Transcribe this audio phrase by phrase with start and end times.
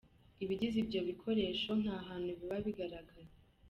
[0.43, 3.29] Ibigize ibyo bikoresho nta hantu biba bigaragara.